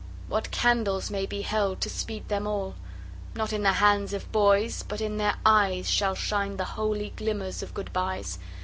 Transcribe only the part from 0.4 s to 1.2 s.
candles